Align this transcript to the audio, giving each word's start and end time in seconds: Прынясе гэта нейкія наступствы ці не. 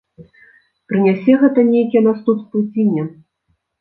Прынясе 0.93 1.35
гэта 1.43 1.65
нейкія 1.73 2.01
наступствы 2.09 2.67
ці 2.71 2.87
не. 2.95 3.03